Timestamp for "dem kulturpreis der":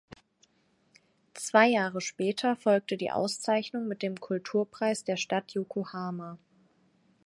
4.01-5.15